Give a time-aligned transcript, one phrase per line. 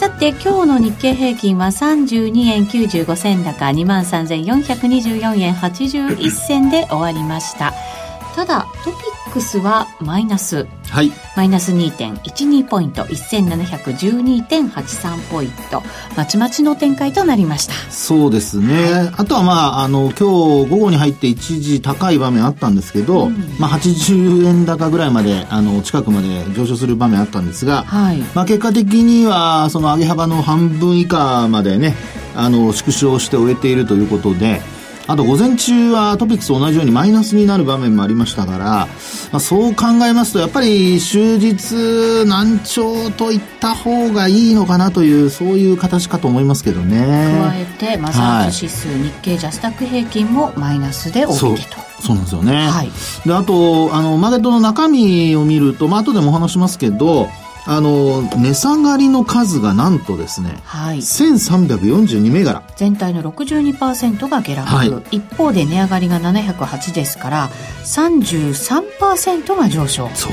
[0.00, 7.74] さて今日の日経平均は32円95銭高23,424円81銭で終わりました。
[8.34, 13.04] ただトピックスはマイナス、はい、マイナス2.12ポイント。
[13.04, 15.82] 1712.83ポイント。
[16.16, 17.74] まちまちの展開となりました。
[17.90, 31.94] そうですね、はい、あとはまああの今日午後に入って一時高い場面あったんですけど、うん、まあ、80円高ぐらいまであの近くまで上昇する場面あったんですが、はい、まあ、結果的にはその上げ幅の半分以下までね
[32.34, 34.60] あの縮小して終えているということで
[35.10, 38.88] あと午前中はトピックス同じようにマイナスになる場面もありましたから、ま
[39.32, 47.66] あ、そう考えますと、やっぱり終日難聴といった方がいいのかなという、そういう形かと思いますけどね。
[47.76, 51.78] 加えて、マザーズ指数、はい、日経ジャスタック平均もマイナスで終えてと。
[52.00, 52.68] そうなんですよね。
[52.68, 52.90] はい、
[53.26, 57.28] であとあの、マーケットの中身を見ると、まあ後でもお話しますけど、
[57.66, 62.62] あの、値下がりの数がなんとですね、はい、1342銘柄。
[62.76, 67.50] 全体の62%が下落、はい、一方で値上がりが708ですから、
[67.84, 70.08] 33%が上昇。
[70.14, 70.32] そう。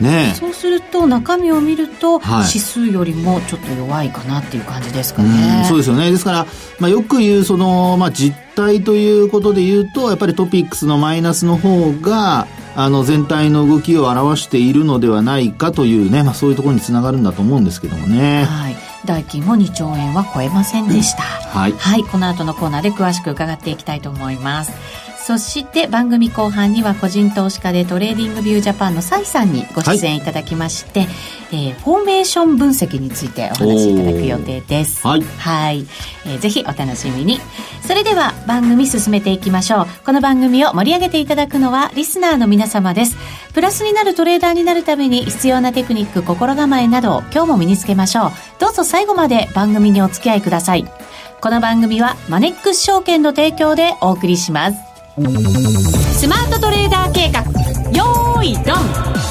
[0.00, 5.62] ね、そうすると中身を見ると、はい、指数よりもちょっと弱いかなっていう感じですかね。
[5.64, 6.10] うそうですよね。
[6.10, 6.46] ですから、
[6.78, 18.44] まあ、よく言うその、まあ、実態ということで言うと、やっぱりトピックスのマイナスの方が、あの全体の動きを表しているのではないかというね、まあ、そういうところにつながるんだと思うんですけどもね。
[18.44, 18.76] はい。
[19.04, 24.72] 代金も2兆円は超えませんでした、はい、はい、この後のコーナーで詳しく伺っていきたいと思います
[25.30, 31.08] そして番組後半には個人投資家で TradingView Japan のサイさんにご出演いただきまして、はい、
[31.52, 35.06] えー、フォーメーション分析についてお話しいただく予定です。
[35.06, 35.22] はい。
[35.22, 35.86] はい、
[36.26, 37.38] えー、ぜひお楽しみに。
[37.86, 39.86] それでは番組進めていきましょう。
[40.04, 43.16] この番組を盛り上げていただくのはリスナーの皆様です。
[43.54, 48.32] プラスになるトレーダーになるために必要なテクニック、心構えなどを今日も身につけましょう。
[48.58, 50.90] どうぞ最後まで番組にお付き合いください。
[51.40, 54.89] この番組はマネックス証券の提供でお送りします。
[55.16, 57.40] スマートトレーダー計画。
[57.90, 59.29] よーいドン。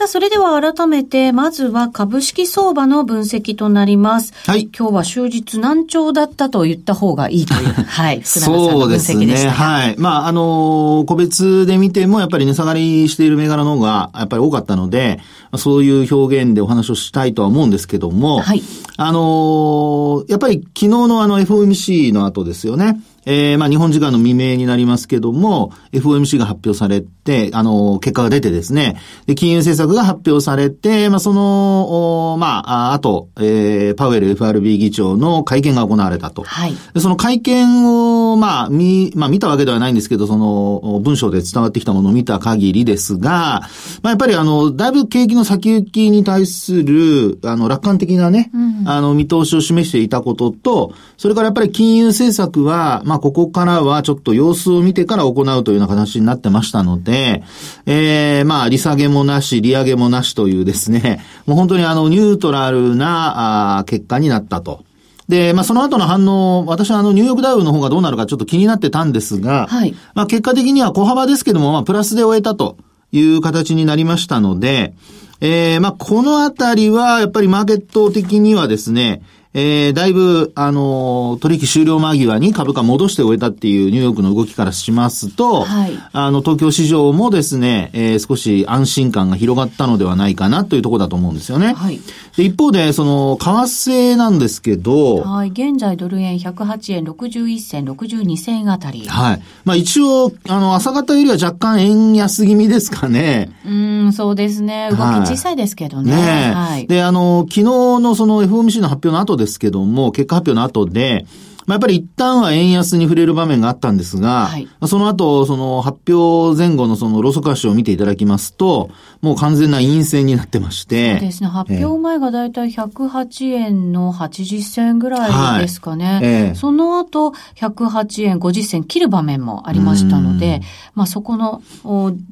[0.00, 4.32] さあ、それでは改めて、まずは株式相場の分析となります。
[4.46, 4.70] はい。
[4.74, 8.22] 今日は終日難聴だったと言った方がいいという、 はい。
[8.24, 9.26] そうですね。
[9.50, 9.96] はい。
[9.98, 15.20] まあ、あのー、個別で見ても、やっぱり値下がりしている銘柄の方が、やっぱり多かったので、
[15.58, 18.62] そういう表現でお話をしたいとは思うんですけども、はい。
[18.96, 23.02] あのー、やっぱり昨日のあの FOMC の後ですよね。
[23.30, 36.42] えー、まあ日本時間の未明になりますけども、FOMC が発表されて、あの、結果が出てですね、で、金融政策が発表されて、まあその、まあ、あと、えー、パウエル FRB 議長の会見が行われたと。
[36.42, 36.74] はい。
[36.92, 43.62] で、その会見を、まあ、見、まあ見たわけではないんですけど、その、文章で伝わってきたものを見た限りですが、
[44.02, 57.42] まあやっぱりあの、だいぶ景気の先行きに対する、あの、楽観的なね、うん、あの、見通しを示していたことと、それからやっぱり金融政策は、まあ、ここからはちょっと様子を見てから行うというような形になってましたので、
[57.86, 64.84] えー、まあ、利下げもなし、利上げもなしというですね、もう本当にあの、ニュートラルな、あ結果になったと。
[65.28, 69.94] で、まあ、その後の反応、私はあの、ニューヨークダウの方がどうなるかちょっと気になってたんですが、はい。
[70.14, 72.76] まあ、結果的には小幅ですけども、まあ、プラスで終えたと
[73.12, 74.94] いう形になりましたので、
[75.40, 91.74] えー、まあ、このあたりは、やっぱりマーケット的にはですね、えー、だいぶ、あの、取引終了間際に株価戻して終えたっていうニューヨークの動きからしますと、はい、あの、東京市場もですね、えー、少し安心感が広がったのではないかなというところだと思うんですよね。
[91.74, 92.00] はい。
[92.36, 99.08] で、一方で、その、為替なんですけど、はい、現在ドル円108円61銭62銭あたり。
[99.08, 99.42] はい。
[99.64, 103.50] まあ一応、あの、朝方よりは若干円安気味ですかね。
[103.66, 104.90] うん、そうですね。
[104.90, 106.12] 動き小さいですけどね。
[106.12, 106.86] はい、ねはい。
[106.86, 111.26] で、あの、昨日のその FOMC の発表の後ですけども、結果発表の後で、
[111.66, 118.90] まあ、やっぱり一旦は円安に触れる場面があったんですが、はい、その後、その発表前後のそのロソク足を見ていただきますと、
[119.20, 121.12] もう完全な陰線になってまして。
[121.12, 121.48] そうですね。
[121.48, 126.04] 発表前がだいたい108円の80銭ぐらいですかね。
[126.04, 130.62] はいええ、その後、108円50銭切る場面もありましたので、
[130.94, 131.62] まあそこの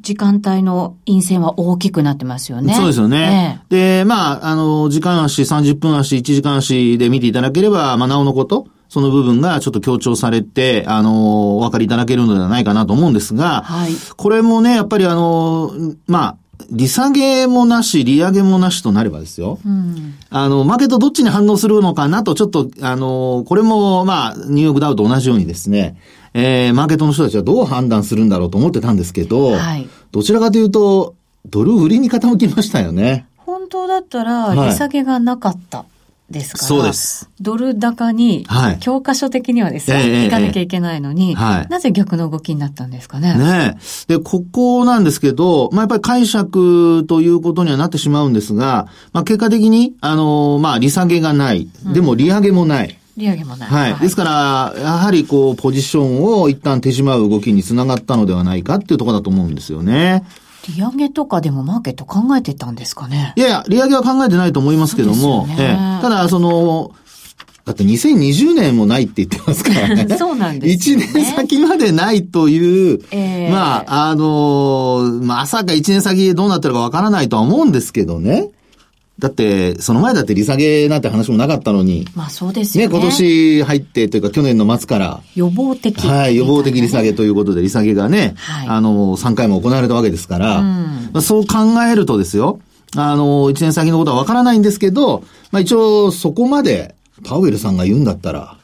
[0.00, 2.74] 時間帯の陰線は大きくなってますよね。
[2.74, 3.60] そうですよね。
[3.70, 15.72] え、で、まあ、あの、時間足、30分足、1時間足で見ていただければ、まあなおのこと、その部分がちょっと強調されて、あの、お分かりいただけるのではないかなと思うんですが、はいこれもね、やっぱりあの、
[16.06, 16.36] まあ、
[16.70, 19.58] 利下げもなし、利上げもなしとなればですよ。
[19.64, 20.14] うん。
[20.30, 25.96] あの、マーケットどっちに反応するのかなと、ちょっと、あの、これも、まあ、ニューヨークダウと同じようにですね、
[26.34, 33.26] えー、マーケットの人たちはどう判断するんだろうと思ってたんですけど、はいどちらかというと、ドル売りに傾きましたよね。
[33.36, 35.84] 本当だったら、はい利下げがなかった。
[36.30, 36.64] ですから。
[36.64, 37.30] そうです。
[37.40, 43.34] ドル高に、はい教科書的にはですね、ええ行かなきゃいけないのに、はいなぜ逆の動きになったんですかね？
[43.34, 43.76] ね
[44.08, 44.14] え。
[44.16, 51.68] で、ここなんですけど、まあ、やっぱり解釈ということにはなってしまうんですが、まあ、結果的に、あの、まあ、利下げがない。
[51.94, 52.98] でも、利上げもない。
[53.16, 53.68] 利上げもない。
[53.68, 54.00] はい。
[54.00, 54.24] ですか
[54.76, 60.24] ら、やはりこう、ポジションを一旦手締まう動きにつながったのではないかっていうところだと思うんですよね。
[60.66, 63.32] 利上げとかでもマーケット考えてたんですかね？
[63.36, 66.92] いやいや、利上げは考えてないと思いますけども、ねええただ、その、
[67.64, 70.06] だって2020年もないって言ってますからね。
[70.16, 78.48] そうなんですよね1年先までないという、ええまあ、あのまさか1年先どうなってるかわからないとは思うんですけどね。
[79.18, 82.98] だって、その前だって利下げなんて話もなかったのに、まあそうですよね、ね。
[82.98, 86.06] 今年入ってというか去年の末から、予防的。
[86.06, 88.68] はい、予防的利下げということで、利下げがね、はい。
[88.68, 91.10] あの、3回も行われたわけですから、うん。
[91.12, 92.60] まあそう考えるとですよ、
[92.96, 96.94] あの、1年先のことはわからないんですけど、まあ一応そこまで
[97.24, 98.56] パウエルさんが言うんだったら、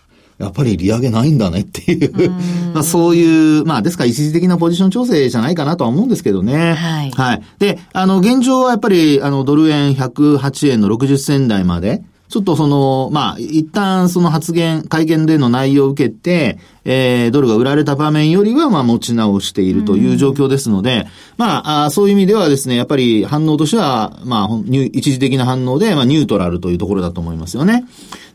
[0.44, 2.30] やっぱり利上げないんだねっていう、
[2.72, 6.74] まあ そういう、まあですから一時的なポジション調整じゃないかなとは思うんですけどね。
[6.74, 7.42] はいはい。
[7.58, 12.02] で、あの、現状はやっぱり、あの、ドル円108円の60銭台まで、
[12.34, 27.84] ちょっとその、まあ、一旦その発言、会見での内容を受けて、えー、ドルが売られた場面よりは、まあ、持ち直しているという状況ですので、まあそういう意味ではですね、やっぱり反応としては、まあ、一時的な反応で、まあ、ニュートラルというところだと思いますよね。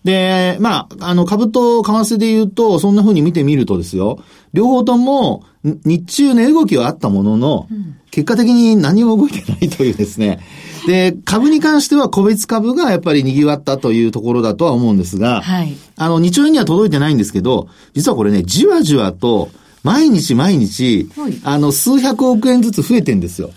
[0.05, 4.23] で、まあ、あの、株と為替で言うと、そんな風に見てみるとですよ、
[4.53, 7.67] 両方とも、ん日中値動きはあったものの、
[8.11, 10.39] 結果的に何も動いてないというですね。
[10.89, 15.75] で、株に関しては個別株がやっぱり賑わったというところだとは思うんですが、はい。
[15.95, 19.51] あの、2兆円には届いてないんですけど、実はこれね、じわじわと、
[19.83, 23.51] 毎日毎日はい、あの、数百億円ずつ増えてんですよ。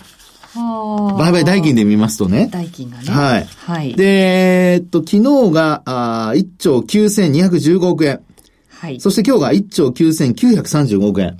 [0.52, 2.50] はあ売買代金で見ますとね。
[2.52, 3.10] 代金がね。
[3.10, 3.46] はい。
[3.46, 3.94] はい。
[3.94, 5.12] で、えーっと、昨
[5.48, 8.20] 日が、あー1兆9215億円。
[8.68, 9.00] はい。
[9.00, 11.38] そして今日が1兆9935億円。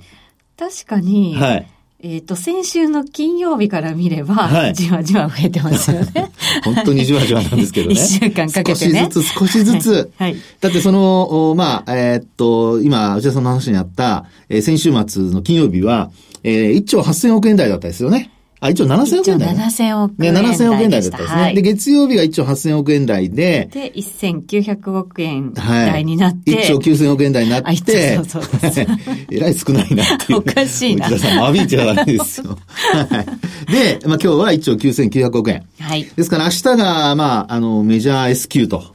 [0.57, 1.67] 確かに、はい。
[2.05, 6.31] えっ、と、先週の金曜日から見れば、はいじわじわ増えてますよね。
[6.65, 7.93] 本当にじわじわなんですけどね。
[7.93, 10.11] 一週間かけてね少しずつ少しずつ。
[10.17, 10.35] はい。
[10.59, 16.11] だってその、おまあ、えーっと、今、内田さんの話にあった、えー先週末の金曜日は、
[16.43, 18.31] えー、1兆8000億円台だったですよね。
[18.63, 21.41] あ、1兆7000億円台、7000億ね、円台7000億円台だったですね。
[21.41, 25.91] はいで、月曜日が1兆8000億円台で、で、1900億円はい。
[25.91, 28.79] 台になって、1兆9000億円台になあって、そうそうです
[29.31, 30.39] えらい少ないなっていう。
[30.39, 32.57] おかしいな内田さんも間引いてたからですよ。
[33.09, 33.71] はい。
[33.71, 35.63] で、まあ今日は1兆9900億円。
[35.79, 36.07] はい。
[36.15, 38.92] ですから明日が、まあ、あの、メジャー S q と。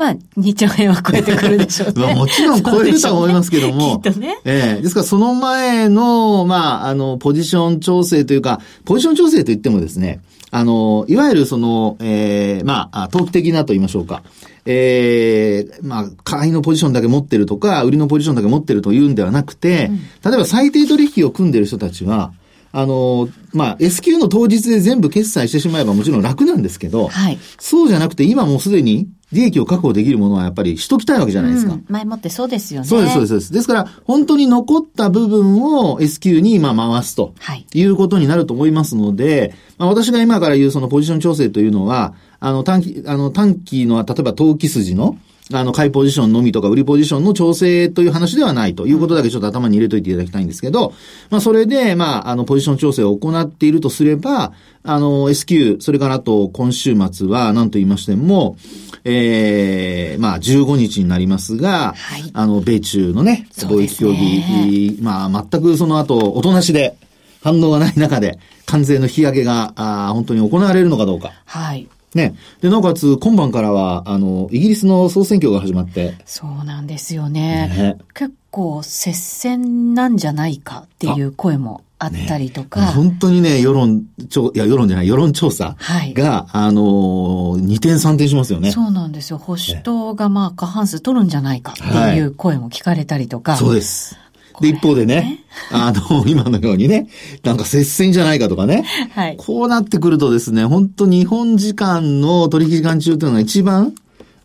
[0.00, 1.94] まあ、2兆円は超えてくるでしょうね。
[2.00, 4.00] まあもちろん超えるとは思いますけども。
[4.02, 4.38] きっとね。
[4.46, 10.20] ええですからその前の、まあ、あの、ポジション調整というか、ポジション調整といってもですね、
[10.50, 14.22] あの、いわゆるその、ええまあ、あ投機的なと言いましょうか。
[14.64, 19.90] ええまあ、買いのポジションだけ持ってるとか、売りのポジションだけ持ってるというんではなくて、
[20.24, 22.32] 例えば最低取引を組んでる人たちは、
[22.72, 27.38] あの、まあ、S q の当日で全部決済してしまえばもちろん楽なんですけど、はい。
[27.58, 31.72] そうじゃなくて今もうすでに利益を確保できるものはやっぱりしときたいわけじゃないですか。
[31.72, 32.86] うん前もってそうですよね。
[32.86, 33.52] そうです、そうです、です。
[33.52, 37.34] ですから、本当に残った部分を S q に今回すと。
[37.38, 37.66] はい。
[37.72, 45.16] いうことになると思いますので、まあ、私が今から言うそのポジション調整というのは、あの短期、あの短期の、例えば投機筋の、
[45.52, 50.92] あの、買いポジションのみとか売りポジションの調整という話ではないということだけちょっと頭に入れといていただきたいんですけど、
[51.30, 54.52] まあ、それで、まあ、あの、ポジション調整を行っているとすれば、
[54.82, 58.56] あの、S q それからあと今週末は何と言いましても、
[59.04, 66.96] ええまあ、15日になりますが、はいあの、米中のね、貿易協ね議、まあ、全くその後、おとなしで、
[67.42, 71.32] 反応がない中で、関税の引き上げが、あー本当に行われるのかどうか。
[71.46, 71.88] はい。
[72.14, 72.34] ね。
[72.60, 77.68] で、なおかつ、今晩からは、あの、イギリスの総選挙が始まって、そうなんですよね。
[77.68, 82.80] ね結構接戦なんじゃないかっていう声もあったりとか。
[82.86, 88.72] 本当にね、世論、調いや、世論じゃない、世論調査はいが、あのー、2点3点しますよね。
[88.72, 89.38] そうなんですよ。
[89.38, 93.56] 保守党がまあ過半数取るんじゃないかっていう声も聞かれたりとか。
[93.56, 94.18] そうです。
[94.60, 97.08] で、一方でね、あの、今のようにね、
[97.42, 98.84] なんか接戦じゃないかとかね。
[99.14, 99.36] はい。
[99.38, 103.94] こうなってくるとですね、本当日本時間の取引時間中というのが一番、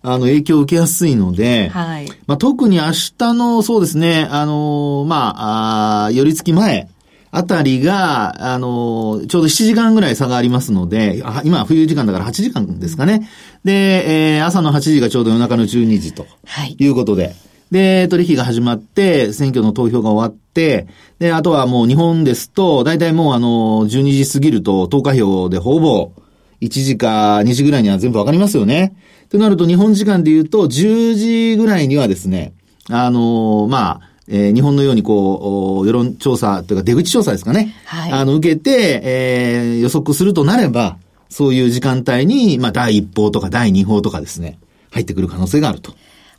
[0.01, 2.07] あの、影響を受けやすいので、はい。
[2.27, 2.83] まあ、特に明
[3.17, 6.87] 日の、そうですね、あのーまあ、あー寄り付き前、
[7.31, 13.27] あたりが、あのーちょうど7時間ぐらい差がありますので、あ今は冬時間だから8時間ですかね。
[13.65, 16.25] で、えー朝の8時がちょうど夜中の12時と。
[16.45, 16.75] はい。
[16.79, 17.35] いうことで。
[17.75, 20.87] で、取引が始まって、選挙の投票が終わって、
[21.19, 26.13] で、あとはもう日本ですと、大体もうあの、12時過ぎると投開票でほぼ、
[26.61, 28.95] 1時か2時ぐらいには全部わかりますよね。
[29.27, 32.53] となると日本時間で言うと、10時ぐらいにはですね、
[32.89, 37.75] あの、まあ、えー日本のようにこう、お世論調査というか出口調査ですかね。
[37.83, 40.95] はいあの、受けて、えー予測するとなれば、
[41.27, 44.59] そういう時間帯に、まあ、第一報とか第二報とかですね、
[44.91, 45.93] 入ってくる可能性があると。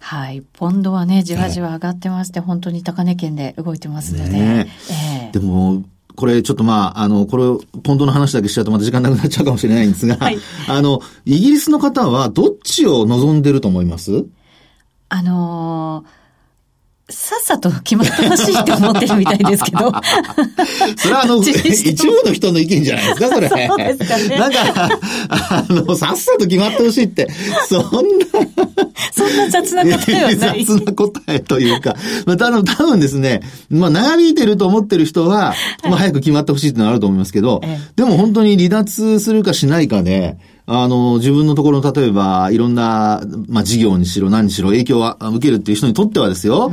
[0.08, 0.40] はい。
[0.52, 4.30] ポンドはね、じわじわ上がってまして、本当に高値圏で動いてますので。
[4.30, 5.32] ねええ。
[5.32, 5.82] でも、
[6.14, 10.38] これちょっとまあ、あの、これ、ポンドの話だけしちゃうとまた時間なくなっちゃうかもしれないんですが、はい。
[10.68, 14.26] あの、イギリスの方はどっちを望んでると思います？
[15.08, 16.15] あのー
[17.08, 19.92] さっさと決まってほしいと思ってるみたいですけど。
[20.98, 23.48] それはあの、 一部の人の意見じゃないですか、それ。
[23.68, 24.98] そうですかねなんか、
[25.28, 27.28] あの、さっさと決まってほしいって、
[27.68, 27.90] そんな、
[29.12, 30.64] そんな雑な答えはない。
[30.64, 31.94] 雑な答えというか、
[32.26, 40.36] まあ、多分、多分ですね、まあ、長引いてると思ってる人は、まあ、早く決まってほしいってのはあると思いますけど、ええでも本当に離脱するかしないかで、
[40.68, 46.70] あの、自分のところの、例えば、いろんな、まあ、事業にしろ何にしろ影響を受けるっていう人にとってはですよ、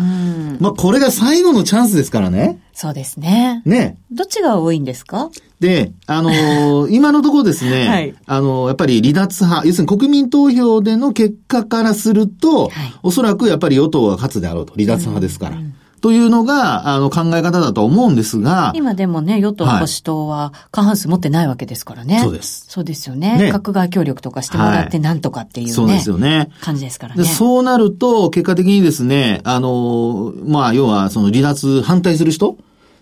[0.60, 2.60] まあ、これが最後のチャンスですからね。
[2.74, 3.62] そうですね。
[3.66, 3.98] ね。
[4.12, 5.30] どっちが多いんですか？
[5.60, 12.72] で、あのー 今のところですね、はいあのーやっぱり離脱派、要するに国民投票での結果からすると、はい
[13.04, 15.58] おそらくやっぱり与党が勝つであろうと、離脱派ですから。
[16.04, 22.20] というのが、あの、考え方だと思うんですが、今でもね、与党はい保守党は過半数持ってないわけですからね。
[22.20, 23.38] そうですそうですよね。
[23.38, 25.72] ね閣外協力とかしてもらってなんとかっていうね。
[25.72, 26.50] そうですよね。
[26.60, 27.28] 感じですからでね。
[27.30, 32.58] そうなると、結果的にですね、あのーまあ、要は、その離脱反対する人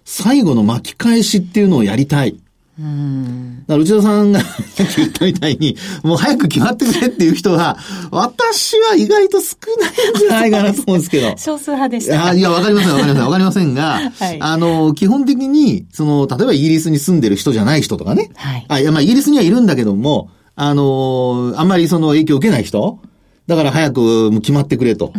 [0.05, 2.39] 最後の巻き返しっていうのをやりたい。
[2.81, 3.59] うん。
[3.67, 4.39] だから内田さんが
[4.97, 7.77] 言ったみたいに、もう早く決まってくれっていう人は、
[8.09, 11.37] 私は意外と少ないんじゃないかなと思うんですけど。
[11.37, 12.25] 少数派でした。
[12.25, 18.31] あいや、わかりません、わかりません、わかりませんが、はいあの、基本的に、その、例えばイギリスに住んでる人じゃない人とかね。
[18.35, 22.99] はいあ、いや、まあ、イギリスにはいるんだけども、あの、あんまりその影響を受けない人
[23.47, 25.13] だから早く決まってくれと。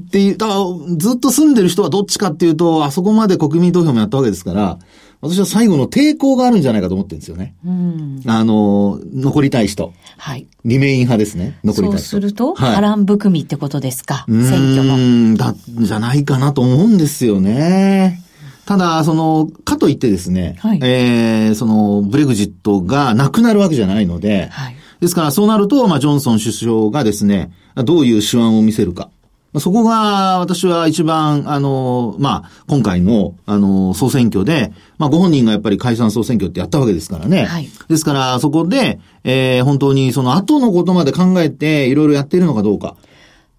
[0.00, 4.78] っていう、だからずっと住んでる人はどっちかっていうと、あそこまで国民投票もやったわけですから、
[5.20, 7.54] 私は最後の抵抗があるんじゃないかと思ってるんですよね。
[7.64, 8.22] うん。
[8.26, 9.92] あの、残りたい人。
[10.16, 10.46] はい。
[10.64, 11.58] リメイン派ですね。
[11.62, 12.08] 残りそうたい人。
[12.08, 14.24] すると、はい波乱含みってことですか？
[14.28, 15.36] うーん選挙も。
[15.36, 15.54] だ、
[15.86, 18.22] じゃないかなと思うんですよね。
[18.64, 24.76] ただ、その、かといってですね、はいえー、その、ブレグジットがなくなるわけじゃないので、はい。
[25.00, 29.10] ですから、そうなると、まあ、ジョンソン首相がですね、どういう手腕を見せるか。
[29.52, 37.44] まあそこが、私は一番、あの、まあ、今回の、あの、総選挙で、まあ、ご本人がやっぱり解散総選挙ってやったわけですからね。
[37.44, 42.94] はいですから、そこで、えー、本当にその後のことまで考えて、いろいろやっているのかどうか。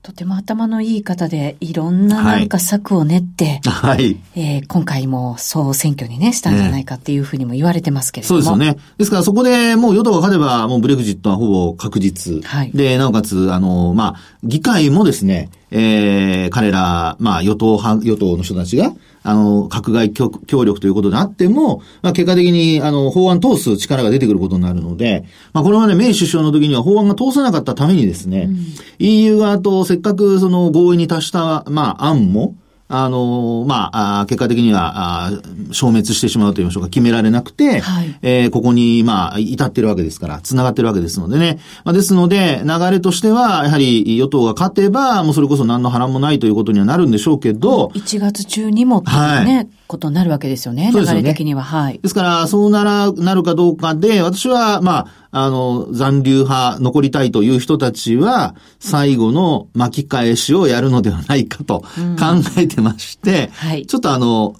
[0.03, 4.17] とても頭のいい方で、いろんななんか策を練って、はい。
[4.35, 8.41] えー今回も総選挙にね、したんじゃないかっていうふうにも言われてますけれども。
[8.41, 8.79] そうですよね。
[8.97, 12.41] ですからそこでもう与党が勝てばもうブレグジットはほぼ確実。
[12.43, 28.49] はいで、なおかつ、あの、まあ、議会もですね、えー、彼ら、まあ、与党派、与党の人たちが、あの、閣外協協力ということであっても、まあ、結果的に、あの、法案通す力が出てくることになるので、まあ、これまでメイ首相の時には法案が通さなかったためにですね、
[28.99, 32.55] EU 側とせっかくその合意に達した、まあ、案も、
[32.91, 33.89] あの、ま
[34.21, 41.59] あ、結果的には、あー消滅してしまうと言いましょうか、決められなくて、はいえーここに、まあ、至ってるわけですから、繋がってるわけですのでね。
[41.85, 50.89] まあ、ですので、流れとしては、やはり与党が勝てば、もうそれこそ何の波乱もないということにはなるんでしょうけど、1月中にもっていうね、はことになるわけですよね。
[50.91, 51.63] そうですよね流れ的には。
[51.63, 51.99] はい。
[52.01, 61.87] ですから、そうなら、なるかどうかで、私は、まあ、あの、残留派、残りたいという人たちは、最後の巻き返しをやるのではないかと考
[62.57, 64.55] えてまして、はいちょっとあの、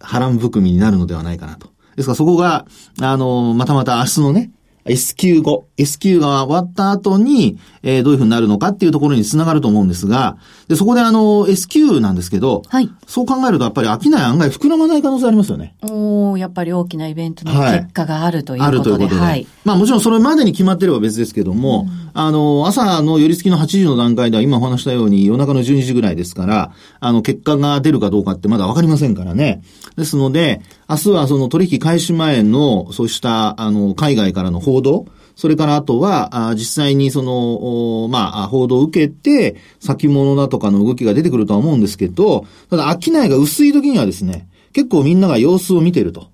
[0.00, 1.68] 波乱含みになるのではないかなと。
[1.96, 2.66] ですからそこが、
[3.00, 4.50] あの、またまた明日のね、
[4.88, 10.36] S q 後、S q が終わった後に、えーどういうふうになるのかっていうところにつながると思うんですが、
[10.68, 12.90] で、そこであの、S q なんですけど、はい。
[13.06, 15.74] そう考えるとやっぱり商い案外膨らまない可能性ありますよね。
[15.82, 18.98] おーやっぱり大きなイベントのはい結果があるというあることで。
[18.98, 19.26] ということで。
[19.26, 19.46] はい。
[19.64, 21.86] まあもちろんそれまでに決まってれば別ですけども、
[22.18, 29.62] あの、朝の寄り付きの8時の段階では今お話したように夜中の12時ぐらいですから、あの、結果が出るかどうかってまだわかりませんからね。
[29.98, 35.04] ですので、明日はその取引開始前の、そうした、あの、海外からの報道、
[35.34, 46.28] それからあとは、あ実際にその、おまあ、報道を受けて、先物だとかの動きが出てくるとは思うんですけど、ただ、商いが薄い時にはですね、結構みんなが様子を見てると。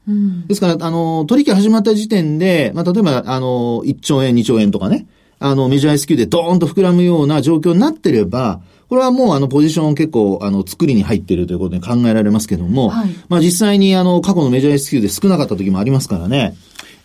[0.47, 5.09] ですから、あの、取引始まった時点で、まあ、例えば、あの、1兆円、2兆円とかね、
[5.44, 16.54] あの、メジャー S q でドーンと膨らむような状況になってれば、これはもうあのポジション結構あの作りに入っているということに考えられますけども、はい、まあ実際にあの過去のメジャー S q で少なかった時もありますからね、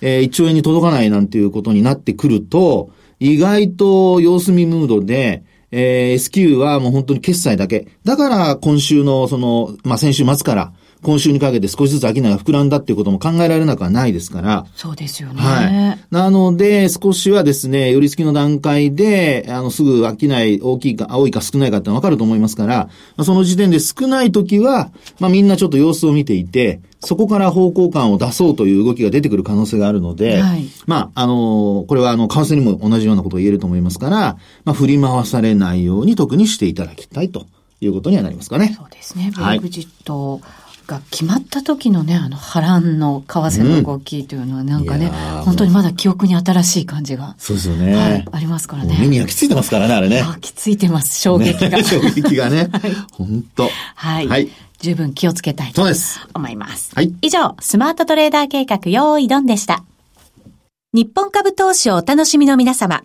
[0.01, 2.91] えー、1兆円に届かないなんていうことになってくると、
[3.21, 7.87] 意外と様子見ムードで、えー、S q はもう本当に決済だけ。
[8.03, 10.73] だから今週のその、まあ先週末から、
[11.03, 14.65] 今週にかけて少しずつ商いが膨らんだっていうことも考えられなくはないですから。
[14.75, 15.41] そうですよね。
[15.41, 15.99] はい。
[16.09, 37.45] なので、少しはですね、寄り付きの段階で、あの、すぐ商い大きいか、多いか少ないかってわかると思いますから、まあ、その時点で少ない時は、まあみんなちょっと様子を見ていて、そこから方向感を出そうという動きが出てくる可能性があるので、はい、まあ、あの、これはあの、為替にも同じようなことを言えると思いますから、まあ、振り回されないように特にしていただきたいと
[37.81, 38.75] いうことにはなりますかね。
[38.75, 39.31] そうですね。
[39.35, 40.41] ブレグジット、はい
[40.87, 47.35] が決まった時のね、あの波乱の為替の動きというのはなんかね、うん、本当にまだ記憶に新しい感じが。
[47.37, 47.95] そうですよね。
[47.95, 48.97] はい、ありますからね。
[48.99, 50.17] 目に焼き付いてますからね、あれね。
[50.17, 51.77] 焼き付いてます、衝撃が。
[51.77, 52.69] ね、衝撃がね。
[52.73, 52.91] はい。
[53.11, 54.27] 本当はい。
[54.27, 54.49] はい。
[54.79, 55.85] 十分気をつけたいと
[56.33, 56.91] 思います。
[56.95, 57.13] はい。
[57.21, 59.83] 以上、スマートトレーダー計画用意ドンでした。
[60.93, 63.03] 日本株投資をお楽しみの皆様。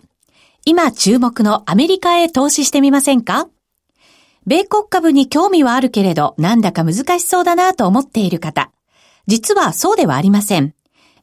[0.65, 3.47] 今注目のアメリカへ投資してみませんか？
[4.45, 8.71] 米国株に興味はあるけれど、なんだか難しそうだなと思っている方。
[9.25, 10.73] 実はそうではありません。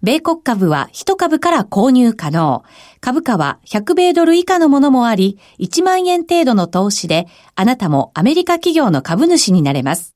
[0.02, 2.64] 米国株は1株から購入可能。
[3.00, 10.14] 株価は100米ドル以下のものもあり、1万円程度の投資で、あなたもアメリカ企業の株主になれます。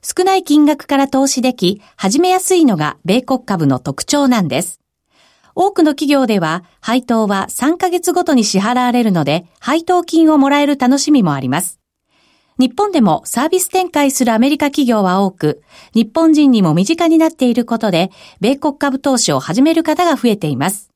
[0.00, 4.80] 少ない金額から投資でき、始めやすいのが米国株の特徴なんです。
[5.56, 11.79] 多くの企業では、配当は3ヶ月ごとに支払われるので、配当金をもらえる楽しみもあります。
[12.60, 15.62] 日本でもサービス展開するアメリカ企業は多く、
[15.94, 20.90] 日本人にも身近になっていることで、米国株投資を始める方が増えています。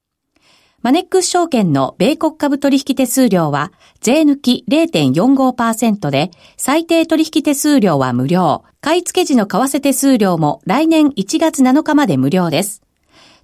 [0.83, 3.73] マネックス証券の米国株取引手数料は、
[4.03, 8.65] 税抜き0.45%で、最低取引手数料は無料。
[8.83, 12.83] 買い付け時の為替手数料も来年1月7日まで無料です。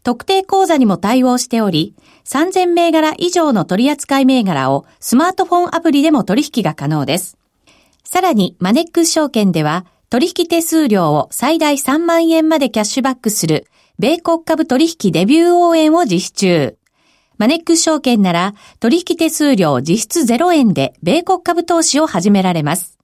[0.02, 1.94] 特定口座にも対応しており、
[2.26, 7.39] 3000銘柄以上の取扱銘柄をスマートフォンアプリでも取引が可能です。
[8.04, 13.66] さらに、マネックス証券では、取引手数料を最大3万円までキャッシュバックする、
[13.98, 16.76] 米国株取引デビュー応援を実施中。
[17.38, 22.98] マネックス証券なら、取引手数料実質0円で、米国株投資を始められます。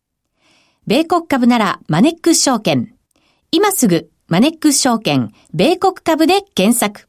[0.87, 2.93] 米国株なら、マネックス証券。
[3.51, 7.09] 今すぐ、マネックス証券、米国株で検索。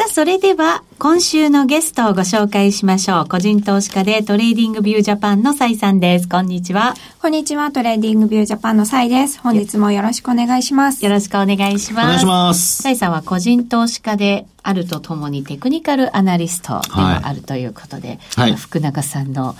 [0.00, 3.28] さあ、それでは、今週のゲストをご紹介しましょう。
[3.28, 6.26] 個人投資家で TradingView Japan のサイさんです。
[6.26, 6.94] こんにちは。
[7.20, 7.70] こんにちは。
[7.70, 9.38] TradingView Japan のサイです。
[9.40, 11.04] 本日もよろしくお願いします。
[11.04, 12.04] よろしくお願いします。
[12.04, 12.82] お願いします。
[12.82, 19.56] サイさんは個人投資家であるとともにテクニカルアナリストでもあるということで、はい、福永さんのい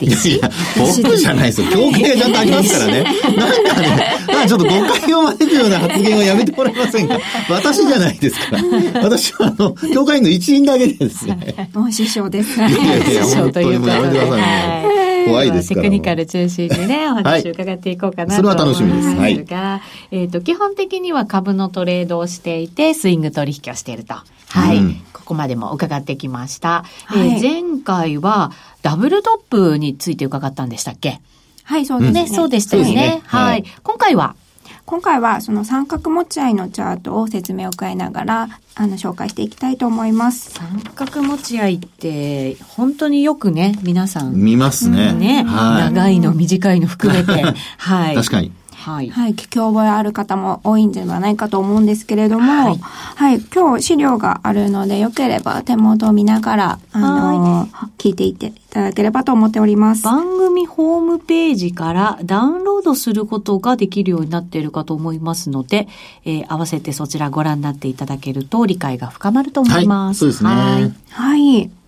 [0.00, 1.70] やいや、僕じゃないですよ。
[1.70, 3.02] 協会がちゃんとありますからね。
[3.02, 7.18] なんかね、かちょっと誤解を招くような発言はやめてもらえませんか。
[7.48, 9.02] 私じゃないですから。
[9.02, 11.70] 私は、あの、教会員の一員だけですね。
[11.72, 12.58] もう師匠です。
[12.58, 15.06] いやいや、本当にやめてくださいね。
[15.26, 24.14] 怖いですテクニカル中心でね、お話を伺っていこうかなと思いますが、はい、がえっ、ー、と、基本的には株のトレードをしていて、スイング取引をしていると。
[24.60, 24.78] はい。
[24.78, 26.84] うん、ここまでも伺ってきました。
[27.06, 31.20] はい、えー、前回は、ダブルトップについて伺ったんでしたっけ？
[31.64, 32.22] はい、そうですね。
[32.24, 32.94] ねそうでしたよね。
[32.94, 33.64] ねはい、はい。
[33.82, 34.36] 今回は？
[34.84, 40.52] 今回はその三角持ち合いのチャートを説明を加えながら、あの、紹介していきたいと思います。
[40.52, 44.34] 三角持ち合いって、本当によくね、皆さん。
[44.34, 45.12] 見ますね。
[45.12, 47.42] ね、はい、長いの短いの含めて。
[47.78, 48.14] はい。
[48.14, 48.52] 確かに。
[48.86, 49.10] はい。
[49.10, 52.76] はい、聞き覚えある方も多いんではないかと思うんですけれども、は
[53.16, 57.66] はいい、今日資料があるので、よければ手元を見ながら、あの
[57.98, 60.04] 聞いていっていただければと思っております。
[60.04, 65.88] 番組ホームページからダウンロードすることができるようになっているかと思いますので、
[66.24, 70.24] えー合わせてそちらご覧になっていただけると理解が深まると思います。
[70.24, 71.85] はいそうですねはいはい。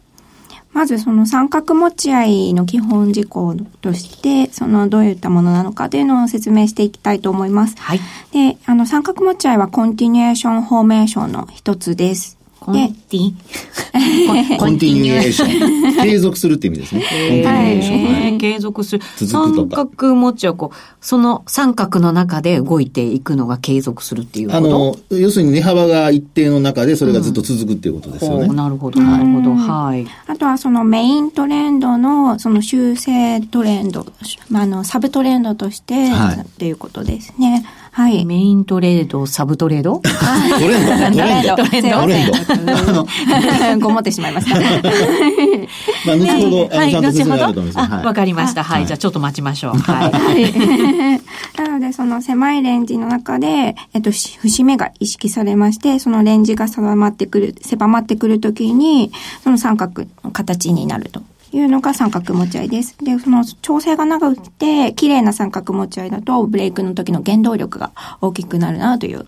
[0.79, 7.75] まずその三角持ち合いの基本事項として、そのどういったものなのかというのを説明していきたいと思います。
[7.81, 8.01] はい。
[8.31, 12.38] で、あの三角持ち合いは continuation formation の一つです。
[12.73, 16.05] コンティ コンティニュエーション。
[16.05, 17.03] 継続するって意味ですね。
[17.03, 17.99] コンティニュエーション。
[17.99, 19.05] えーはい継続する。
[19.17, 28.55] 続くとか三角持ちはこう、その三角の中で動いていくのが継続するっていうことあの、要するに値幅が一定の中でそれがずっと続くっていうことですよほうね。
[28.55, 29.55] なるほど、なるほど。
[29.55, 30.07] はい。
[30.27, 34.07] あとはそのメイントレンドのその修正トレンド、
[34.49, 37.65] まああのサブトレンドとして、はいっていうことですね。
[37.99, 38.25] はい。
[38.25, 39.99] メイントレード、サブトレード？
[40.07, 41.57] トレンド、トレンド。
[41.57, 43.83] トレンドトレンド。
[43.89, 44.55] ごもってしまいました。
[46.07, 47.99] まあ、後ほど、あの、ちゃんと説明後ほどあると思いますよ。
[47.99, 48.63] あ、わかりました。
[48.63, 48.79] はい。
[48.79, 49.79] はいじゃあちょっと待ちましょう。
[49.79, 51.61] はい。
[51.61, 59.11] なので、その狭いレンジの中で、えっと、し節目が意識されまして、そのレンジが定まってくる、狭まってくるときに、
[59.43, 61.21] その三角の形になると。
[61.53, 62.97] いうのが三角持ち合いです。
[63.03, 69.27] で、その調整が長くて、綺麗な三角持ち合いだと、ブレイクの時の原動力が大きくなるなという、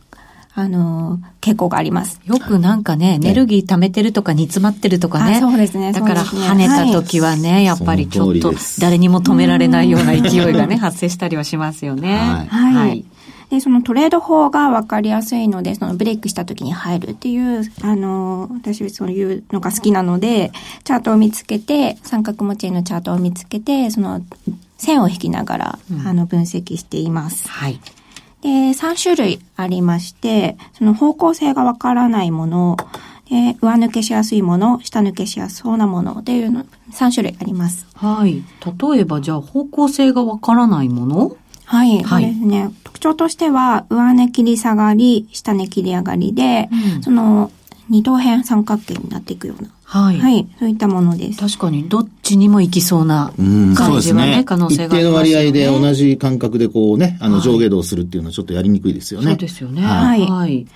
[0.54, 2.20] あのー傾向があります。
[2.26, 5.37] よくなんかね、エネルギー溜めてるとか煮詰まってるとかね。
[5.37, 12.18] あそうですねだから跳ねた時はね、やっぱりちょっと誰にも止められないような勢いがね、発生したりはしますよね。
[12.50, 13.04] はいはい。
[13.50, 20.52] で、そのトレード法が分かりやすいので、そのブレイクした時に入るっていう、あの、私はそういうのが好きなので、
[20.84, 24.22] チャートを見つけて、三角持ち合いのチャートを見つけて、その
[24.78, 27.48] 線を引きながら、あの、分析しています。
[27.48, 27.80] はい。
[28.42, 32.76] で、3種類ありまして、その方向性がわからないもの、
[33.28, 37.86] で上抜けしやすいもの、下抜けしやすそうなものっていうの、3種類あります。
[37.94, 38.42] はい。
[38.92, 41.36] 例えば、じゃあ方向性がわからないもの？
[41.64, 42.70] はい、はいそうですね。
[43.00, 47.50] 特徴としては、上値切り下がり、下値切り上がりで、うんその、
[47.88, 50.18] 二等辺三角形になっていくような、はい。
[50.20, 51.40] はい、そういったものです。
[51.40, 53.32] 確かに、どっちにも行きそうな
[53.74, 54.44] 感じはね、ね。
[54.44, 55.66] 可能性一定のがありますよね。
[55.66, 59.28] 割合で同じ感覚でこうね、あの、はい上下動するっていうのはちょっとやりにくいですよね。
[59.28, 59.82] そうですよね。
[59.82, 60.66] ははいはい。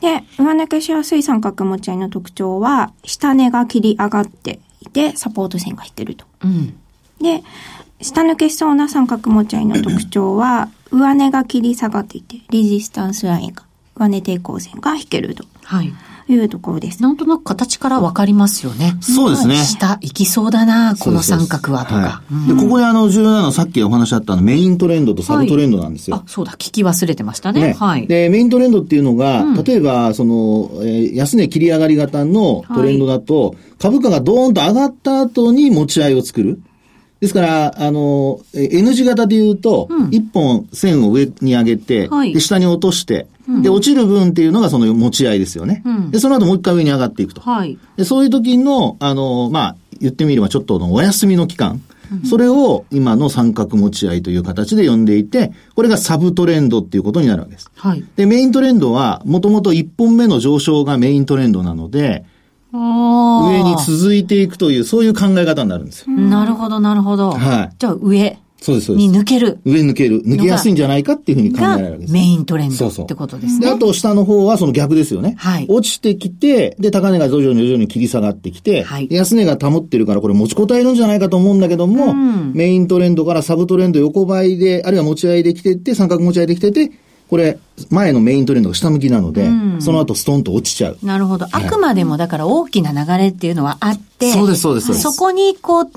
[0.00, 6.24] で、上抜けしやすい三角持ち合いの特徴は、下値が切り上がっていて、サポート線が引ってると。
[6.42, 6.74] うん。
[7.20, 7.44] で、
[8.00, 13.62] 下抜けしそうな三角持ち合いの特徴は、上値が切り下がっていて、レジスタンスラインが、
[13.94, 15.92] 上値抵抗線が引けるとはい。
[16.30, 17.02] いうところです。
[17.02, 18.96] なんとなく形からわかりますよね。
[19.00, 19.56] そうですね。
[19.56, 21.96] 下行きそうだな、この三角はとか。
[21.96, 26.16] はいで、ここであの、重要なのはさっきお話あったのメイントレンドとサブトレンドなんですよ。
[26.16, 27.74] あ、そうだ、聞き忘れてましたね。
[27.78, 28.06] はい。
[28.06, 36.60] で、メイントレンドっていうのが、うん例えば、その、えー安値切り上がり型のトレンドだと、株価がドーンと上がった後に持ち合いを作る。
[37.20, 45.82] ですから、あの、えー N 字型で言うと、うん一本線を上に上げて、はいで、下に落として、うんで、落ちる分っていうのがその持ち合いですよね。
[45.84, 47.40] うんで、その後もう一回上に上がっていくと。
[47.40, 47.78] はい。
[47.96, 51.80] で、そういう時の、あの、まあ、言ってみればちょっとのお休みの期間。
[52.24, 57.70] それを今の三角持ち合いという形で呼んでいて、これがサブトレンドっていうことになるわけです。
[57.76, 58.04] はい。
[58.16, 62.28] で、メイントレンドは、もともと1本目の上昇がメイントレンドなので、あ
[62.72, 66.16] 上に続いていくという、そういう考え方になるんですよ。
[66.16, 67.32] なるほど、なるほど。
[67.32, 69.20] はいじゃあ、上そうです、そうでにす。
[69.20, 70.20] 抜ける上抜ける。
[70.22, 72.12] 抜けやすいんじゃないかっていうふうに考えらがれるわけです。
[72.12, 73.72] メイントレンそうそうドってことですで、ね。
[73.72, 75.36] あと下の方はその逆ですよね。
[75.38, 86.90] はい落ちてきて、で、高値が徐々に徐々に切り下がってきて、はいで安値が保ってるからこれ持ちこたえるんじゃないかと思うんだけども、うんメイントレンドからサブトレンド横ばいで、あるいは持ち合いできてて、三角持ち合いできてて、
[87.28, 87.58] これ、
[87.90, 90.98] 前のメイントレンドが下向きなので、うんその後ストンと落ちちゃう。
[91.02, 91.46] なるほど。
[91.52, 95.90] あいくまでも、だから大きな流れっていうのはあって、そうですそうですそうですそこに、こう、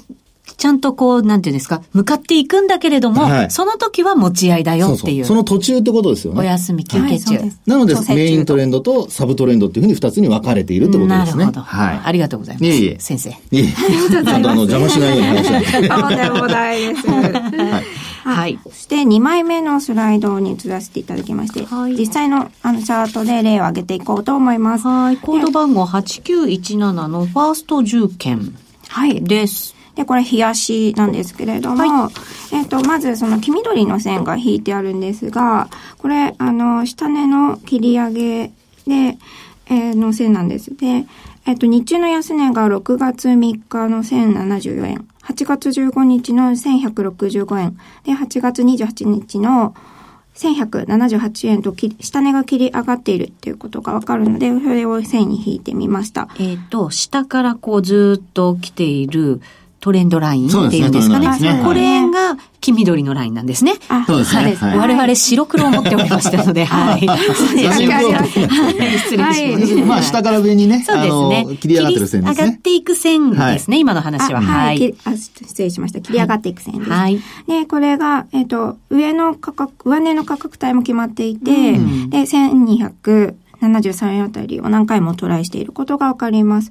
[0.58, 5.10] ちゃんとこう、なんていうんですか、向かっていくんだけれども、はいその時は持ち合いだよそうそう。
[5.10, 5.26] っていう。
[5.26, 6.40] その途中ってことですよね。
[6.40, 7.36] お休み、休憩中。
[7.36, 11.46] はいなのでメイントレンドとサブトレンドっていうふうに二つに分かれているってことですね。
[11.46, 11.62] なるほど。
[11.62, 12.02] はい。
[12.04, 12.66] ありがとうございます。
[12.66, 13.30] いえいえ先生。
[13.30, 13.72] いえいえ
[14.12, 16.00] ちゃんとあの、邪魔しないように話しない と。
[16.00, 17.08] そうでもないです。
[17.08, 17.84] はい。
[18.24, 18.60] はい。
[18.64, 24.88] そして2枚目のスライドに移らせていただきまして、はい実際のあのチャートで例を挙げていこうと思います。
[24.88, 25.18] はい。
[25.18, 28.56] コード番号8917のファースト重券
[28.88, 29.24] はい。
[29.24, 29.76] です。
[29.96, 32.10] で、これ、冷やしなんですけれども、
[32.54, 38.52] えっ、と、まず、その黄緑の線が引いてあるんですが、これ、あの、下値の切り上げ
[38.88, 39.18] で、
[39.68, 40.76] えーの線なんです。
[40.76, 41.06] で、
[41.46, 49.74] えっ、と、日中の安値が6月3日の1074円、8月15日の1165円、で、8月28日の
[50.36, 56.30] 1178円と下値が切り上がっているっていうことがわかるので、それを線に引いてみました。
[56.40, 59.42] えっ、と、下からこうずっと来ている
[59.82, 61.26] トレンドラインっていうんですかね。
[61.26, 63.74] そうですねこれが黄緑のラインなんですね。
[63.90, 67.02] あそうですね我々白黒を持っておりましたので、はい。
[67.02, 68.20] 失礼しました。
[68.20, 68.48] はい、失礼
[69.08, 69.86] しました。
[69.86, 71.58] まあ、下から上にね、そうですねあの、。
[71.58, 72.44] 切り上がってる線ですね。
[72.44, 74.40] 上がっていく線ですね、今の話は。
[74.40, 74.96] あはい。
[75.16, 76.00] 失礼しました。
[76.00, 76.92] 切り上がっていく線です。
[76.92, 77.20] はい。
[77.48, 86.70] で、これが、えっ、と、上の価格、上値の価格帯も決まっていて、うんで、1273円あたりを何回もトライしていることがわかります。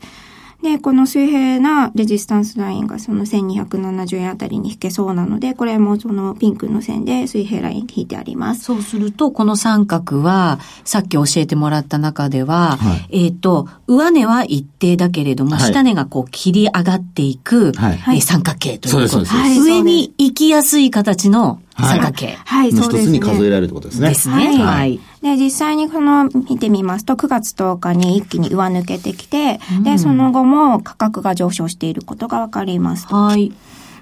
[0.63, 8.65] で、この水平なレジスタンスラインがその1270円あたりに引けそうなので、これもそのピンクの線で水平ライン引いてあります。
[8.65, 23.13] そうすると、この三角は、さっき教えてもらった中では、はいえっ、と、上値は一定だけれども、はい下値がこう切り上がっていく、はいえー三角形ということそうではい上に行きやすい形の三角形はい、の一つそうですね。
[23.13, 24.09] に数えられるってことですね。
[24.09, 24.35] ですね。
[24.35, 25.01] はいはい。
[25.23, 33.15] で、実際にこの見てみますと、9月10日に一気に上抜けてきて、で、その後も価格が上昇していることがわかりますと。
[33.15, 33.53] はい。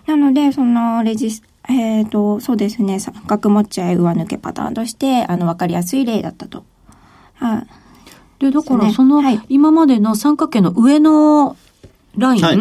[0.06, 6.64] なので、そのレジス、えっ、と、そうですね、三角持ち合い上抜けパターンとして、あの、わかりやすい例だったと。
[7.34, 7.66] はい。
[8.38, 11.56] で、だから、そのはい、今までの三角形の上の
[12.16, 12.58] ライン、はい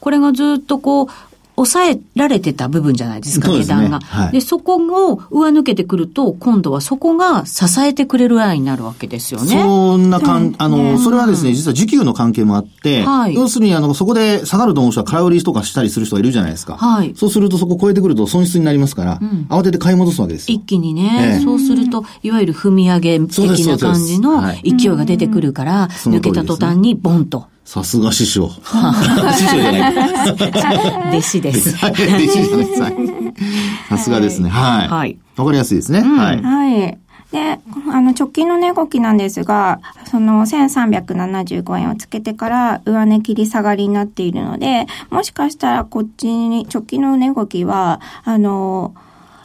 [0.00, 1.08] これがずっとこう、
[1.56, 4.00] 抑えられてた部分じゃないですか、値段が。
[4.00, 9.62] はいで、そこを上抜けてくると、今度はそこが支えてくれるラインになるわけですよね。
[9.62, 16.76] そんなかん、あねの、それはですね、実は時給の関係もあって、はい要するに、あの、そこで下がると思う人は空売りとかしたりする人がいるじゃないですか。
[16.76, 20.64] はいそうするとそこ超えてくると損失になりますから、ん慌てて買い戻すわけですよ一。
[20.64, 27.46] 気にね、ええそうすると、いわゆる踏み上げ的な感じの勢いが出てくるから、抜けた途端にボンと。
[27.68, 28.48] さすが師匠。
[29.36, 31.18] 師匠じゃない。
[31.18, 31.76] 弟子です。
[33.88, 34.48] さすがですね。
[34.48, 34.88] はい。
[34.88, 36.00] はいわかりやすいですね。
[36.00, 36.42] はい。
[36.42, 36.98] はい。
[37.30, 37.60] で、
[37.92, 48.94] あの、直近の値動きなんですが、その1375円をつけてから上値切り下がりになっているので、もしかしたらこっちに、直近の値動きは、あの、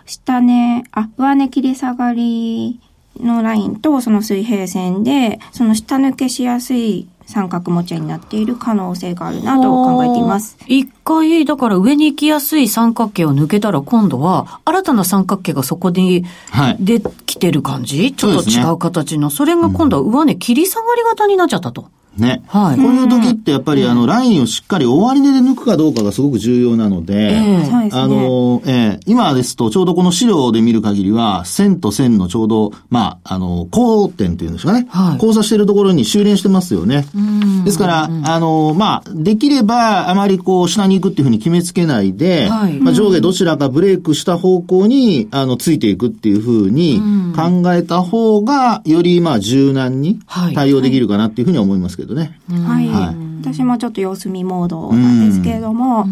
[0.06, 2.80] 下値、あ、上値切り下がり
[3.20, 10.58] のラインとその水平線で、その下抜けしやすい三角持ち合いになっている可能性があるなと考えています。
[10.68, 19.30] 一回、だから上に行きやすい三角形を抜けたら今度は新たな三角形がそこにはい出てきてる感じ、ちょっと違う形の。
[19.30, 21.90] それが今度は上値切り下がり型になっちゃったと。
[22.18, 22.44] ね。
[22.48, 22.78] はい。
[22.78, 27.66] こういう時ってやっぱりあの、ラインをしっかり終値で抜くかどうかがすごく重要なので、ええ。
[27.66, 28.02] そうですね。
[28.02, 29.00] あの、ええ。
[29.06, 34.86] 今ですと、ちょうどこの資料で見る限りは、線と線のちょうど、まあ、あの、交点っていうんですかね。
[34.90, 35.14] はい。
[35.16, 37.06] 交差しているところに修練してますよね。
[37.16, 37.64] うん。
[37.64, 42.74] ですから、あの、まあ、できれば、あまりこう、下に行くっていうふうに決めつけないで、はい。
[42.74, 47.02] まあ、上下どちらかブレイクした方向に、あの、ついていくっていうふうに
[47.36, 50.56] 考えた方が、より、まあ、柔軟にはい。
[50.56, 52.40] 対応できるかなっていうふうには思いますけどね。
[52.50, 53.16] はい、はい。
[53.42, 56.06] 私もちょっと様子見モードなんですけれども、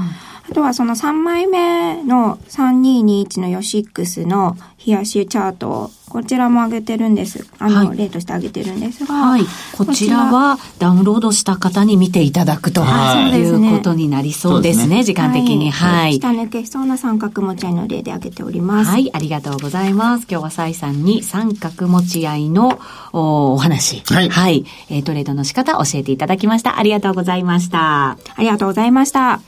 [0.49, 7.47] あとはその3枚目の3221のヨシックスの冷やしチャートをこちらも上げてるんです。
[7.57, 9.43] あの、はい例として上げてるんですが、はい。
[9.77, 15.71] こちらはダウンロードした方に見ていただくとはいいうことになりそうですね、時間的に。
[15.71, 16.19] はい。
[16.19, 18.91] 下抜けしそうな三角持ち合いの例で上げております。
[18.91, 20.27] はい、ありがとうございます。
[20.29, 22.79] 今日はサイさんに三角持ち合いの
[23.13, 24.03] おお話。
[24.05, 26.77] はいえートレードの仕方教えていただきました。
[26.77, 28.11] ありがとうございました。
[28.11, 29.41] ありがとうございました。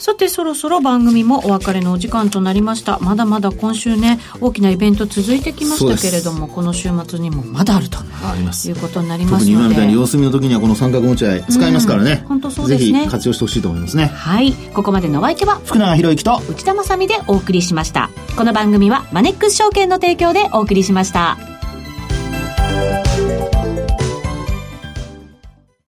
[0.00, 2.98] さて、そろそろ番組もお別れのお時間となりました。
[3.00, 9.62] まだまだ今週ね、大きなイベント続いてきましたけれども、この週末にもまだあるとありますいうことになりま特すので。
[9.62, 12.20] に今みたいに様子見の時にはこの三角持ち合い使いますからね。
[12.22, 14.06] うん本当そうですねぜひ活用してほしいと思いますね。
[14.06, 14.52] はい。
[14.72, 18.08] ここまでのお相手は、福永博之と、内田まさみでお送りしました。
[18.36, 21.36] この番組はマネックス証券の提供でお送りしました。